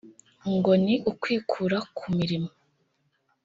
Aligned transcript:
ngo 0.55 0.71
ni 0.83 0.95
ukwikura 1.11 1.77
ku 1.97 2.05
mirimo 2.17 2.49